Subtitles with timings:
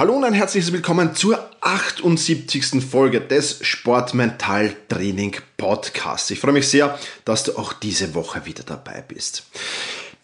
[0.00, 2.82] Hallo und ein herzliches Willkommen zur 78.
[2.82, 6.30] Folge des Sportmental Training Podcasts.
[6.30, 9.42] Ich freue mich sehr, dass du auch diese Woche wieder dabei bist.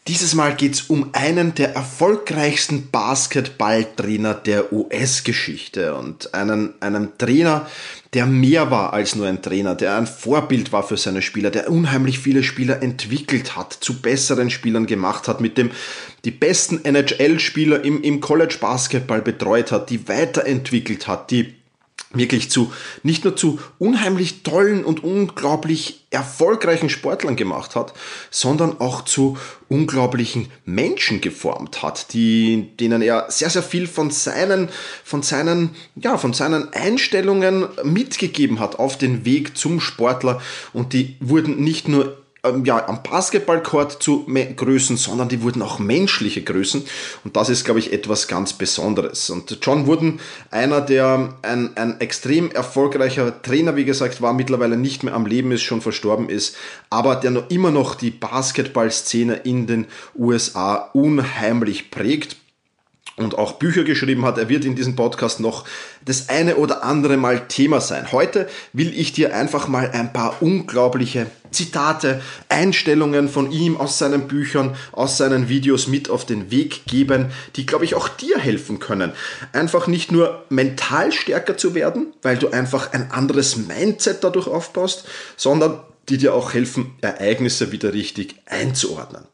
[0.09, 7.69] Dieses Mal geht es um einen der erfolgreichsten Basketballtrainer der US-Geschichte und einen, einen Trainer,
[8.15, 11.73] der mehr war als nur ein Trainer, der ein Vorbild war für seine Spieler, der
[11.73, 15.73] unheimlich viele Spieler entwickelt hat, zu besseren Spielern gemacht hat, mit dem
[16.25, 21.53] die besten NHL-Spieler im, im College Basketball betreut hat, die weiterentwickelt hat, die
[22.13, 27.93] wirklich zu, nicht nur zu unheimlich tollen und unglaublich erfolgreichen Sportlern gemacht hat,
[28.31, 29.37] sondern auch zu
[29.69, 34.69] unglaublichen Menschen geformt hat, die, denen er sehr, sehr viel von seinen,
[35.05, 40.41] von seinen, ja, von seinen Einstellungen mitgegeben hat auf den Weg zum Sportler.
[40.73, 45.79] Und die wurden nicht nur ähm, ja, am Basketballcourt zu Größen, sondern die wurden auch
[45.79, 46.85] menschliche Größen.
[47.25, 49.31] Und das ist, glaube ich, etwas ganz Besonderes.
[49.31, 55.03] Und John Wooden, einer, der ein, ein extrem erfolgreicher Trainer, wie gesagt, war, mittlerweile nicht
[55.03, 56.57] mehr am Leben ist, schon verstorben ist,
[56.91, 59.87] aber der noch immer noch die Basketballszene in den
[60.17, 62.37] USA unheimlich prägt
[63.17, 64.39] und auch Bücher geschrieben hat.
[64.39, 65.65] Er wird in diesem Podcast noch
[66.05, 68.13] das eine oder andere Mal Thema sein.
[68.13, 74.29] Heute will ich dir einfach mal ein paar unglaubliche Zitate, Einstellungen von ihm aus seinen
[74.29, 78.79] Büchern, aus seinen Videos mit auf den Weg geben, die, glaube ich, auch dir helfen
[78.79, 79.13] können.
[79.53, 85.07] Einfach nicht nur mental stärker zu werden, weil du einfach ein anderes Mindset dadurch aufbaust,
[85.37, 89.25] sondern die dir auch helfen, Ereignisse wieder richtig einzuordnen.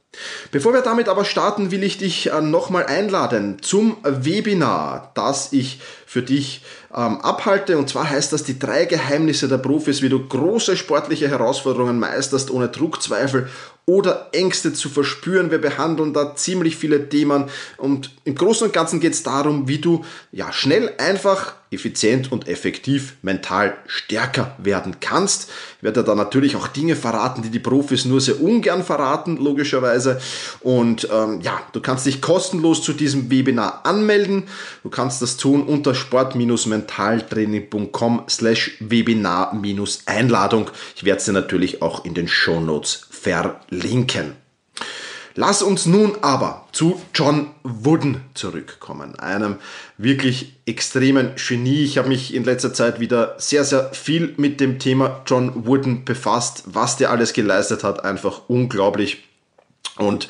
[0.51, 5.81] Bevor wir damit aber starten, will ich dich äh, nochmal einladen zum Webinar, das ich
[6.07, 6.63] für dich
[6.95, 7.79] ähm, abhalte.
[7.79, 12.51] Und zwar heißt das die drei Geheimnisse der Profis, wie du große sportliche Herausforderungen meisterst,
[12.51, 13.49] ohne Druck, Zweifel
[13.87, 15.51] oder Ängste zu verspüren.
[15.51, 17.47] Wir behandeln da ziemlich viele Themen
[17.79, 22.47] und im Großen und Ganzen geht es darum, wie du ja schnell, einfach, effizient und
[22.47, 25.51] effektiv mental stärker werden kannst.
[25.79, 30.02] Ich werde da natürlich auch Dinge verraten, die die Profis nur sehr ungern verraten, logischerweise.
[30.61, 34.45] Und ähm, ja, du kannst dich kostenlos zu diesem Webinar anmelden.
[34.83, 40.71] Du kannst das tun unter sport-mentaltraining.com slash Webinar-Einladung.
[40.97, 44.37] Ich werde es dir natürlich auch in den Show Notes verlinken.
[45.35, 49.57] Lass uns nun aber zu John Wooden zurückkommen, einem
[49.97, 51.85] wirklich extremen Genie.
[51.85, 56.05] Ich habe mich in letzter Zeit wieder sehr, sehr viel mit dem Thema John Wooden
[56.05, 59.25] befasst, was der alles geleistet hat, einfach unglaublich.
[59.99, 60.29] Und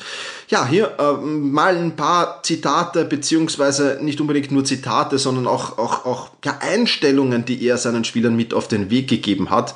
[0.49, 6.05] ja, hier äh, mal ein paar Zitate, beziehungsweise nicht unbedingt nur Zitate, sondern auch, auch,
[6.05, 9.73] auch ja, Einstellungen, die er seinen Spielern mit auf den Weg gegeben hat.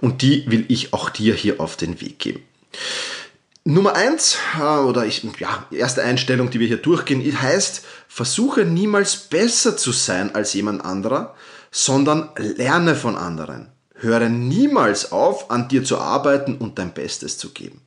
[0.00, 2.42] Und die will ich auch dir hier auf den Weg geben.
[3.64, 9.16] Nummer eins äh, oder ich, ja, erste Einstellung, die wir hier durchgehen, heißt, versuche niemals
[9.16, 11.34] besser zu sein als jemand anderer,
[11.72, 13.72] sondern lerne von anderen.
[13.96, 17.80] Höre niemals auf, an dir zu arbeiten und dein Bestes zu geben.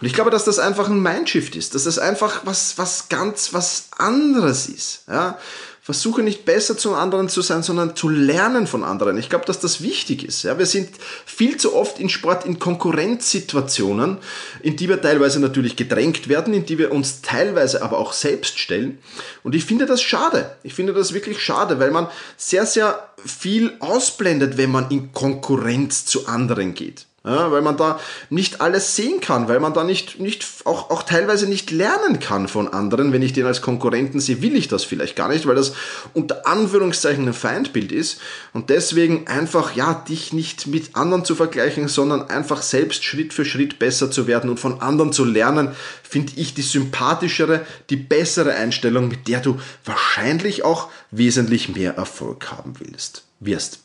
[0.00, 3.54] Und ich glaube, dass das einfach ein Mindshift ist, dass das einfach was, was ganz
[3.54, 5.04] was anderes ist.
[5.08, 5.38] Ja?
[5.86, 9.16] Versuche nicht besser zu anderen zu sein, sondern zu lernen von anderen.
[9.18, 10.42] Ich glaube, dass das wichtig ist.
[10.42, 10.90] Ja, wir sind
[11.24, 14.18] viel zu oft in Sport in Konkurrenzsituationen,
[14.62, 18.58] in die wir teilweise natürlich gedrängt werden, in die wir uns teilweise aber auch selbst
[18.58, 18.98] stellen.
[19.44, 20.56] Und ich finde das schade.
[20.64, 26.04] Ich finde das wirklich schade, weil man sehr, sehr viel ausblendet, wenn man in Konkurrenz
[26.04, 27.98] zu anderen geht ja, weil man da
[28.30, 32.46] nicht alles sehen kann, weil man da nicht, nicht auch, auch teilweise nicht lernen kann
[32.46, 33.12] von anderen.
[33.12, 35.72] Wenn ich den als Konkurrenten sehe, will ich das vielleicht gar nicht, weil das
[36.14, 38.20] unter Anführungszeichen ein Feindbild ist.
[38.52, 43.44] Und deswegen einfach, ja, dich nicht mit anderen zu vergleichen, sondern einfach selbst Schritt für
[43.44, 45.74] Schritt besser zu werden und von anderen zu lernen,
[46.04, 52.52] finde ich die sympathischere, die bessere Einstellung, mit der du wahrscheinlich auch wesentlich mehr Erfolg
[52.52, 53.80] haben willst, wirst.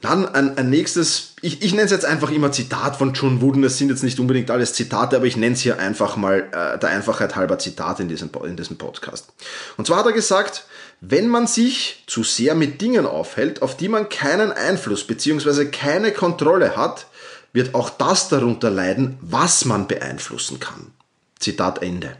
[0.00, 3.62] Dann ein, ein nächstes, ich, ich nenne es jetzt einfach immer Zitat von John Wooden,
[3.62, 6.78] das sind jetzt nicht unbedingt alles Zitate, aber ich nenne es hier einfach mal äh,
[6.78, 9.32] der Einfachheit halber Zitat in diesem, in diesem Podcast.
[9.76, 10.66] Und zwar hat er gesagt,
[11.00, 15.66] wenn man sich zu sehr mit Dingen aufhält, auf die man keinen Einfluss bzw.
[15.66, 17.06] keine Kontrolle hat,
[17.52, 20.92] wird auch das darunter leiden, was man beeinflussen kann.
[21.40, 22.16] Zitat Ende.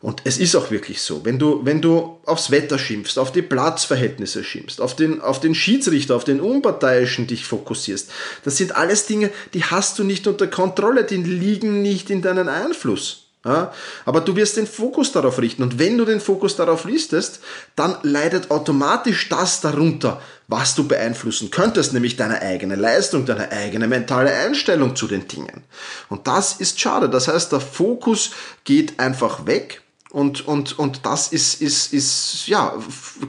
[0.00, 3.42] Und es ist auch wirklich so, wenn du, wenn du aufs Wetter schimpfst, auf die
[3.42, 8.10] Platzverhältnisse schimpfst, auf den, auf den Schiedsrichter, auf den Unparteiischen dich fokussierst,
[8.44, 12.48] das sind alles Dinge, die hast du nicht unter Kontrolle, die liegen nicht in deinen
[12.48, 13.22] Einfluss.
[13.44, 13.72] Ja,
[14.04, 17.40] aber du wirst den Fokus darauf richten und wenn du den Fokus darauf richtest,
[17.74, 23.88] dann leidet automatisch das darunter, was du beeinflussen könntest, nämlich deine eigene Leistung, deine eigene
[23.88, 25.64] mentale Einstellung zu den Dingen.
[26.08, 27.08] Und das ist schade.
[27.08, 28.30] Das heißt, der Fokus
[28.62, 29.81] geht einfach weg
[30.12, 32.74] und, und, und das ist, ist, ist, ja,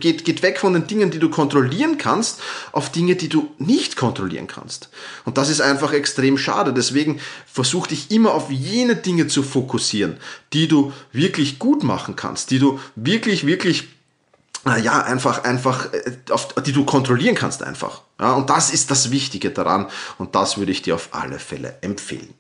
[0.01, 2.41] geht, geht weg von den Dingen, die du kontrollieren kannst,
[2.74, 4.89] auf Dinge, die du nicht kontrollieren kannst.
[5.24, 6.74] Und das ist einfach extrem schade.
[6.74, 10.18] Deswegen versuch dich immer auf jene Dinge zu fokussieren,
[10.51, 13.88] die du wirklich gut machen kannst, die du wirklich, wirklich
[14.81, 18.01] ja, einfach, einfach, äh, auf, die du kontrollieren kannst einfach.
[18.19, 19.88] Ja, und das ist das Wichtige daran
[20.18, 22.33] und das würde ich dir auf alle Fälle empfehlen.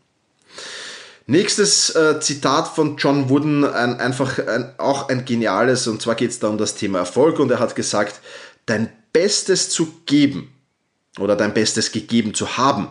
[1.25, 6.31] Nächstes äh, Zitat von John Wooden, ein, einfach ein, auch ein geniales, und zwar geht
[6.31, 8.19] es da um das Thema Erfolg und er hat gesagt,
[8.65, 10.53] dein Bestes zu geben
[11.19, 12.89] oder dein Bestes gegeben zu haben,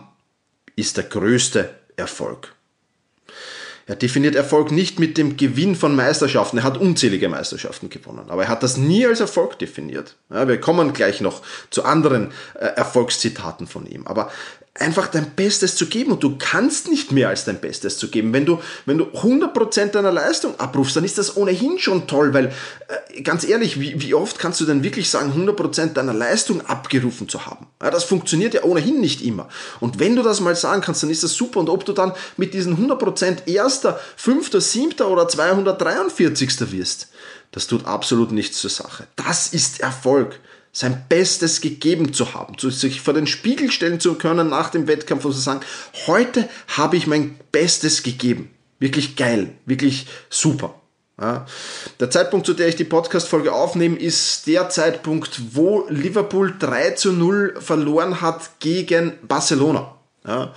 [0.75, 2.55] ist der größte Erfolg.
[3.85, 6.59] Er definiert Erfolg nicht mit dem Gewinn von Meisterschaften.
[6.59, 10.15] Er hat unzählige Meisterschaften gewonnen, aber er hat das nie als Erfolg definiert.
[10.29, 14.07] Ja, wir kommen gleich noch zu anderen äh, Erfolgszitaten von ihm.
[14.07, 14.31] Aber
[14.79, 18.33] einfach dein Bestes zu geben und du kannst nicht mehr als dein Bestes zu geben.
[18.33, 22.51] Wenn du, wenn du 100% deiner Leistung abrufst, dann ist das ohnehin schon toll, weil
[22.87, 27.29] äh, ganz ehrlich, wie, wie oft kannst du denn wirklich sagen, 100% deiner Leistung abgerufen
[27.29, 27.67] zu haben?
[27.83, 29.47] Ja, das funktioniert ja ohnehin nicht immer.
[29.79, 32.13] Und wenn du das mal sagen kannst, dann ist das super und ob du dann
[32.37, 36.71] mit diesen 100% erster, fünfter, siebter oder 243.
[36.71, 37.09] wirst,
[37.51, 39.05] das tut absolut nichts zur Sache.
[39.15, 40.39] Das ist Erfolg
[40.73, 45.23] sein Bestes gegeben zu haben, sich vor den Spiegel stellen zu können nach dem Wettkampf
[45.23, 45.61] und zu sagen,
[46.07, 48.49] heute habe ich mein Bestes gegeben.
[48.79, 50.75] Wirklich geil, wirklich super.
[51.21, 51.45] Ja.
[51.99, 57.13] Der Zeitpunkt, zu der ich die Podcast-Folge aufnehme, ist der Zeitpunkt, wo Liverpool 3 zu
[57.13, 59.95] 0 verloren hat gegen Barcelona.
[60.27, 60.53] Ja.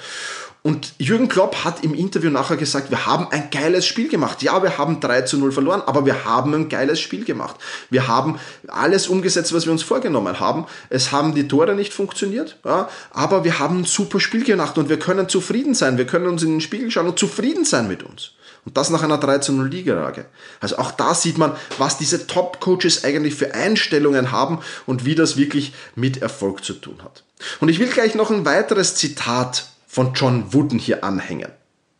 [0.66, 4.42] Und Jürgen Klopp hat im Interview nachher gesagt, wir haben ein geiles Spiel gemacht.
[4.42, 7.54] Ja, wir haben 3 zu 0 verloren, aber wir haben ein geiles Spiel gemacht.
[7.88, 10.66] Wir haben alles umgesetzt, was wir uns vorgenommen haben.
[10.88, 14.88] Es haben die Tore nicht funktioniert, ja, aber wir haben ein super Spiel gemacht und
[14.88, 15.98] wir können zufrieden sein.
[15.98, 18.32] Wir können uns in den Spiegel schauen und zufrieden sein mit uns.
[18.64, 20.24] Und das nach einer 3 zu 0 Liegerage.
[20.58, 25.36] Also auch da sieht man, was diese Top-Coaches eigentlich für Einstellungen haben und wie das
[25.36, 27.22] wirklich mit Erfolg zu tun hat.
[27.60, 31.50] Und ich will gleich noch ein weiteres Zitat von John Wooden hier anhängen.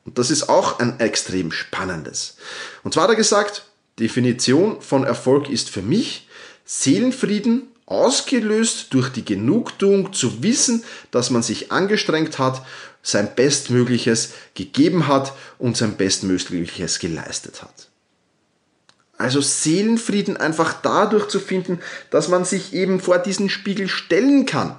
[0.05, 2.37] Und das ist auch ein extrem spannendes.
[2.85, 6.29] Und zwar hat er gesagt, Definition von Erfolg ist für mich
[6.67, 12.61] Seelenfrieden, ausgelöst durch die Genugtuung zu wissen, dass man sich angestrengt hat,
[13.03, 17.89] sein Bestmögliches gegeben hat und sein Bestmögliches geleistet hat.
[19.17, 24.77] Also Seelenfrieden einfach dadurch zu finden, dass man sich eben vor diesen Spiegel stellen kann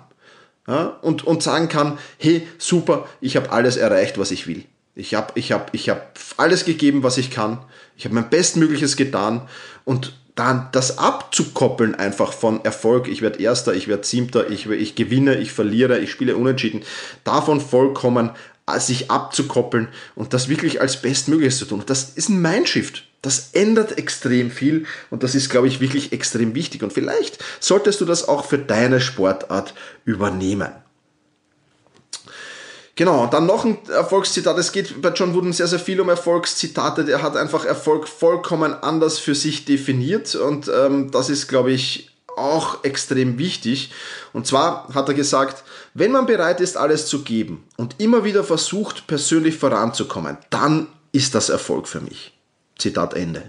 [0.67, 4.65] ja, und, und sagen kann, hey, super, ich habe alles erreicht, was ich will.
[4.95, 7.59] Ich habe ich hab, ich hab alles gegeben, was ich kann.
[7.95, 9.47] Ich habe mein Bestmögliches getan
[9.85, 14.95] und dann das abzukoppeln einfach von Erfolg, ich werde Erster, ich werde Siebter, ich, ich
[14.95, 16.83] gewinne, ich verliere, ich spiele unentschieden,
[17.23, 18.31] davon vollkommen
[18.67, 21.81] äh, sich abzukoppeln und das wirklich als Bestmögliches zu tun.
[21.85, 23.06] Das ist ein Mindshift.
[23.27, 26.81] Das ändert extrem viel und das ist, glaube ich, wirklich extrem wichtig.
[26.81, 29.74] Und vielleicht solltest du das auch für deine Sportart
[30.06, 30.71] übernehmen.
[32.95, 34.57] Genau, dann noch ein Erfolgszitat.
[34.57, 37.03] Es geht bei John Wooden sehr, sehr viel um Erfolgszitate.
[37.03, 42.12] Der hat einfach Erfolg vollkommen anders für sich definiert und ähm, das ist, glaube ich,
[42.38, 43.91] auch extrem wichtig.
[44.31, 48.46] Und zwar hat er gesagt, wenn man bereit ist, alles zu geben und immer wieder
[48.46, 52.37] versucht, persönlich voranzukommen, dann ist das Erfolg für mich.
[52.77, 53.43] Zitat Ende.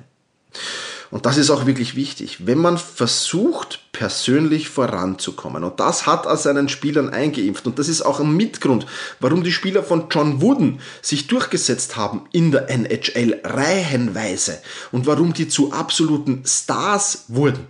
[1.11, 2.47] Und das ist auch wirklich wichtig.
[2.47, 8.03] Wenn man versucht, persönlich voranzukommen, und das hat er seinen Spielern eingeimpft, und das ist
[8.03, 8.87] auch ein Mitgrund,
[9.19, 14.59] warum die Spieler von John Wooden sich durchgesetzt haben in der NHL reihenweise
[14.93, 17.67] und warum die zu absoluten Stars wurden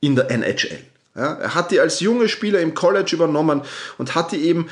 [0.00, 0.78] in der NHL.
[1.16, 3.62] Ja, er hat die als junge Spieler im College übernommen
[3.96, 4.68] und hat die eben,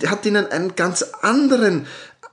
[0.00, 1.86] er hat ihnen einen ganz anderen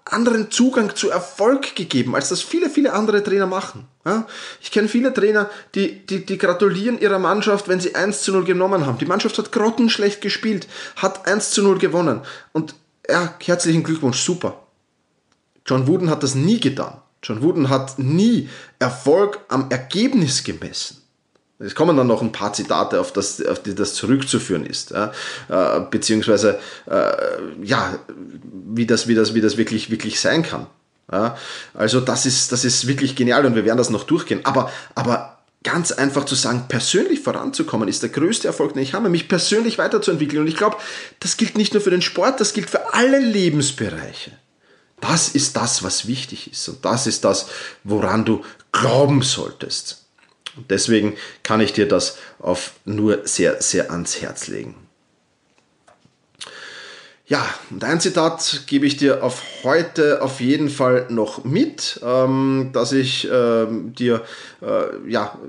[0.05, 3.87] anderen Zugang zu Erfolg gegeben, als das viele, viele andere Trainer machen.
[4.61, 8.45] Ich kenne viele Trainer, die, die, die gratulieren ihrer Mannschaft, wenn sie 1 zu 0
[8.45, 8.97] genommen haben.
[8.97, 12.21] Die Mannschaft hat grottenschlecht gespielt, hat 1 zu 0 gewonnen.
[12.51, 12.75] Und
[13.09, 14.63] ja, herzlichen Glückwunsch, super.
[15.65, 17.01] John Wooden hat das nie getan.
[17.23, 21.00] John Wooden hat nie Erfolg am Ergebnis gemessen.
[21.63, 25.11] Es kommen dann noch ein paar Zitate, auf, das, auf die das zurückzuführen ist, ja,
[25.49, 27.11] äh, beziehungsweise äh,
[27.63, 27.99] ja,
[28.73, 30.67] wie das, wie das, wie das wirklich, wirklich sein kann.
[31.11, 31.37] Ja,
[31.73, 34.41] also das ist, das ist wirklich genial und wir werden das noch durchgehen.
[34.45, 39.09] Aber, aber ganz einfach zu sagen, persönlich voranzukommen, ist der größte Erfolg, den ich habe,
[39.09, 40.41] mich persönlich weiterzuentwickeln.
[40.41, 40.77] Und ich glaube,
[41.19, 44.31] das gilt nicht nur für den Sport, das gilt für alle Lebensbereiche.
[45.01, 46.67] Das ist das, was wichtig ist.
[46.69, 47.47] Und das ist das,
[47.83, 50.00] woran du glauben solltest.
[50.55, 54.75] Und deswegen kann ich dir das auf nur sehr, sehr ans Herz legen.
[57.31, 62.71] Ja, und ein Zitat gebe ich dir auf heute auf jeden Fall noch mit, ähm,
[62.73, 64.21] dass ich ähm, dir,
[64.61, 65.39] äh, ja,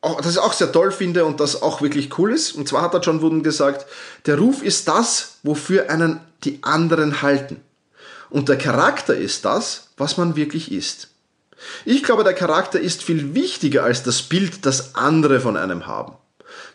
[0.00, 2.52] auch, ich auch sehr toll finde und das auch wirklich cool ist.
[2.52, 3.86] Und zwar hat er John Wooden gesagt,
[4.26, 7.60] der Ruf ist das, wofür einen die anderen halten.
[8.30, 11.11] Und der Charakter ist das, was man wirklich ist.
[11.84, 16.14] Ich glaube, der Charakter ist viel wichtiger als das Bild, das andere von einem haben.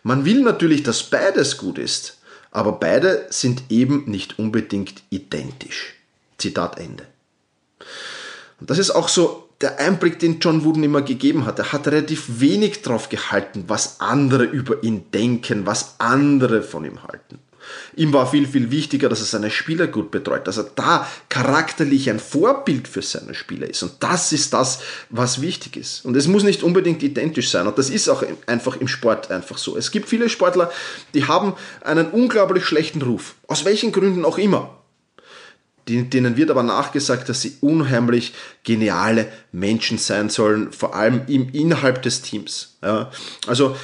[0.03, 2.17] Man will natürlich, dass beides gut ist,
[2.51, 5.93] aber beide sind eben nicht unbedingt identisch.
[6.37, 7.05] Zitat Ende.
[8.59, 11.59] Und das ist auch so der Einblick, den John Wooden immer gegeben hat.
[11.59, 17.03] Er hat relativ wenig drauf gehalten, was andere über ihn denken, was andere von ihm
[17.03, 17.39] halten.
[17.95, 22.09] Ihm war viel, viel wichtiger, dass er seine Spieler gut betreut, dass er da charakterlich
[22.09, 23.83] ein Vorbild für seine Spieler ist.
[23.83, 26.05] Und das ist das, was wichtig ist.
[26.05, 27.67] Und es muss nicht unbedingt identisch sein.
[27.67, 29.77] Und das ist auch einfach im Sport einfach so.
[29.77, 30.71] Es gibt viele Sportler,
[31.13, 33.35] die haben einen unglaublich schlechten Ruf.
[33.47, 34.77] Aus welchen Gründen auch immer
[35.87, 38.33] denen wird aber nachgesagt, dass sie unheimlich
[38.63, 42.77] geniale Menschen sein sollen, vor allem im innerhalb des Teams.
[42.83, 43.09] Ja,
[43.47, 43.75] also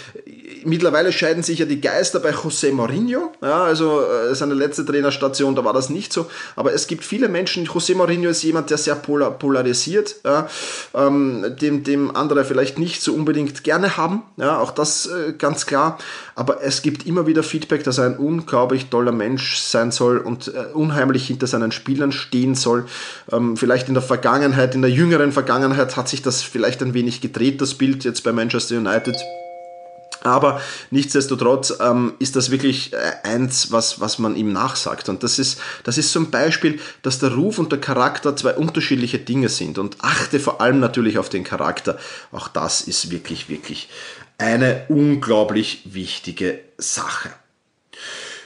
[0.65, 3.31] mittlerweile scheiden sich ja die Geister bei José Mourinho.
[3.41, 6.27] Ja, also äh, seine letzte Trainerstation, da war das nicht so.
[6.55, 10.47] Aber es gibt viele Menschen, José Mourinho ist jemand, der sehr polar, polarisiert, ja,
[10.93, 14.23] ähm, dem, dem andere vielleicht nicht so unbedingt gerne haben.
[14.37, 15.97] Ja, auch das äh, ganz klar.
[16.35, 20.47] Aber es gibt immer wieder Feedback, dass er ein unglaublich toller Mensch sein soll und
[20.47, 22.85] äh, unheimlich hinter seinen Spielern stehen soll.
[23.31, 27.21] Ähm, vielleicht in der Vergangenheit, in der jüngeren Vergangenheit hat sich das vielleicht ein wenig
[27.21, 29.15] gedreht, das Bild jetzt bei Manchester United.
[30.23, 35.09] Aber nichtsdestotrotz ähm, ist das wirklich äh, eins, was, was man ihm nachsagt.
[35.09, 39.19] Und das ist, das ist ein Beispiel, dass der Ruf und der Charakter zwei unterschiedliche
[39.19, 39.77] Dinge sind.
[39.77, 41.97] Und achte vor allem natürlich auf den Charakter.
[42.31, 43.89] Auch das ist wirklich, wirklich
[44.37, 47.29] eine unglaublich wichtige Sache.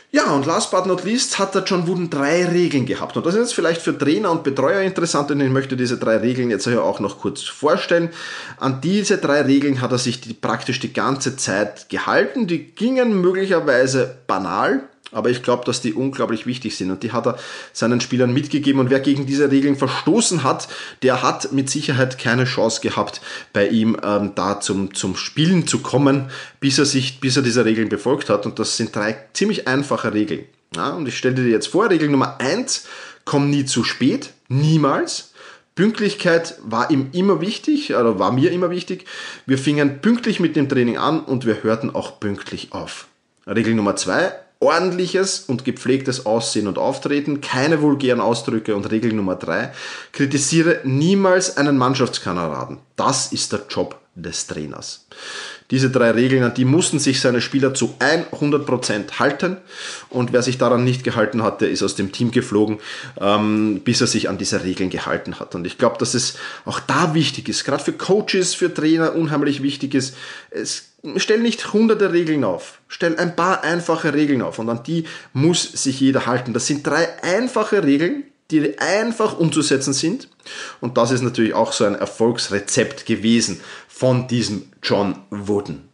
[0.10, 3.18] Ja, und last but not least hat der John Wooden drei Regeln gehabt.
[3.18, 6.18] Und das ist jetzt vielleicht für Trainer und Betreuer interessant, und ich möchte diese drei
[6.18, 8.10] Regeln jetzt auch noch kurz vorstellen.
[8.58, 12.48] An diese drei Regeln hat er sich die, praktisch die ganze Zeit gehalten.
[12.48, 17.26] Die gingen möglicherweise banal, aber ich glaube, dass die unglaublich wichtig sind und die hat
[17.28, 17.38] er
[17.74, 20.68] seinen Spielern mitgegeben und wer gegen diese Regeln verstoßen hat,
[21.02, 23.22] der hat mit Sicherheit keine Chance gehabt,
[23.54, 27.66] bei ihm ähm, da zum, zum Spielen zu kommen, bis er sich, bis er diese
[27.66, 30.46] Regeln befolgt hat und das sind drei ziemlich einfache Regeln.
[30.76, 32.88] Ja, und ich stelle dir jetzt vor, Regel Nummer eins:
[33.26, 35.34] komm nie zu spät, niemals.
[35.76, 39.06] Pünktlichkeit war ihm immer wichtig, oder war mir immer wichtig.
[39.46, 43.08] Wir fingen pünktlich mit dem Training an und wir hörten auch pünktlich auf.
[43.46, 49.36] Regel Nummer zwei, ordentliches und gepflegtes Aussehen und Auftreten, keine vulgären Ausdrücke und Regel Nummer
[49.36, 49.72] drei,
[50.12, 52.80] kritisiere niemals einen Mannschaftskameraden.
[52.96, 55.06] Das ist der Job des Trainers.
[55.70, 59.58] Diese drei Regeln, an die mussten sich seine Spieler zu 100% halten.
[60.10, 62.80] Und wer sich daran nicht gehalten hat, der ist aus dem Team geflogen,
[63.20, 65.56] ähm, bis er sich an diese Regeln gehalten hat.
[65.56, 69.62] Und ich glaube, dass es auch da wichtig ist, gerade für Coaches, für Trainer unheimlich
[69.62, 70.16] wichtig ist.
[70.52, 75.04] Es, stell nicht hunderte Regeln auf, stell ein paar einfache Regeln auf und an die
[75.34, 76.54] muss sich jeder halten.
[76.54, 80.30] Das sind drei einfache Regeln, die einfach umzusetzen sind.
[80.80, 83.60] Und das ist natürlich auch so ein Erfolgsrezept gewesen
[83.98, 85.87] von diesem John Wooden.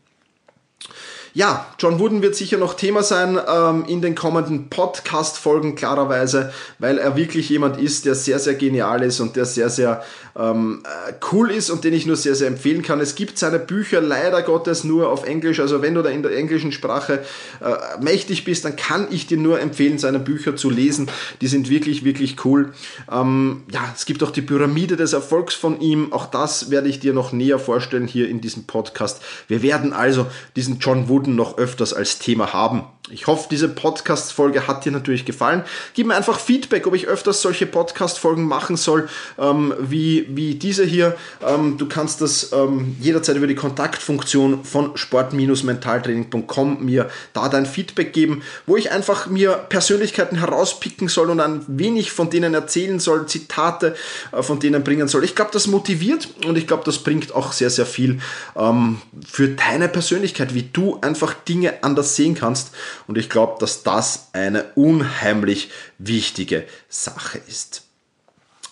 [1.36, 7.00] Ja, John Wooden wird sicher noch Thema sein ähm, in den kommenden Podcast-Folgen, klarerweise, weil
[7.00, 10.04] er wirklich jemand ist, der sehr, sehr genial ist und der sehr, sehr
[10.36, 13.00] ähm, äh, cool ist und den ich nur sehr, sehr empfehlen kann.
[13.00, 16.38] Es gibt seine Bücher leider Gottes nur auf Englisch, also wenn du da in der
[16.38, 17.24] englischen Sprache
[17.62, 21.10] äh, mächtig bist, dann kann ich dir nur empfehlen, seine Bücher zu lesen.
[21.42, 22.74] Die sind wirklich, wirklich cool.
[23.12, 26.14] Ähm, ja, es gibt auch die Pyramide des Erfolgs von ihm.
[26.14, 29.20] Auch das werde ich dir noch näher vorstellen hier in diesem Podcast.
[29.48, 32.84] Wir werden also diesen John Wooden Minuten noch öfters als Thema haben.
[33.10, 35.64] Ich hoffe, diese Podcast-Folge hat dir natürlich gefallen.
[35.94, 40.86] Gib mir einfach Feedback, ob ich öfters solche Podcast-Folgen machen soll, ähm, wie, wie diese
[40.86, 41.16] hier.
[41.46, 48.14] Ähm, du kannst das ähm, jederzeit über die Kontaktfunktion von sport-mentaltraining.com mir da dein Feedback
[48.14, 53.28] geben, wo ich einfach mir Persönlichkeiten herauspicken soll und ein wenig von denen erzählen soll,
[53.28, 53.96] Zitate
[54.32, 55.24] äh, von denen bringen soll.
[55.24, 58.20] Ich glaube, das motiviert und ich glaube, das bringt auch sehr, sehr viel
[58.56, 62.72] ähm, für deine Persönlichkeit, wie du ein einfach Dinge anders sehen kannst.
[63.08, 67.84] Und ich glaube, dass das eine unheimlich wichtige Sache ist.